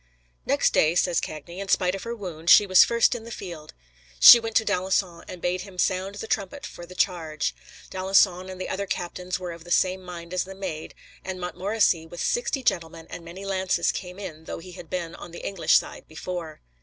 [0.47, 3.75] "Next day," says Cagny, "in spite of her wound, she was first in the field.
[4.19, 7.53] She went to d'Alençon and bade him sound the trumpet for the charge.
[7.91, 12.07] D'Alençon and the other captains were of the same mind as the Maid, and Montmorency
[12.07, 15.77] with sixty gentlemen and many lances came in, though he had been on the English
[15.77, 16.61] side before.